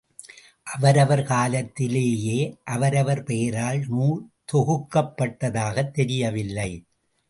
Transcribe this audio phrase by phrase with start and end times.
[0.63, 2.57] அவரவர் காலத்திலேயே
[2.63, 4.29] அவரவர் பெயரால் நூல்
[4.53, 6.83] தொகுக்கப்பட்டதாகத் தெரியவில்லை.